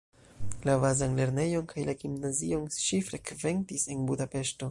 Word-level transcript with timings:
La 0.67 0.73
bazan 0.85 1.13
lernejon 1.19 1.67
kaj 1.73 1.83
la 1.91 1.95
gimnazion 2.01 2.65
ŝi 2.87 3.03
frekventis 3.11 3.89
en 3.97 4.05
Budapeŝto. 4.11 4.59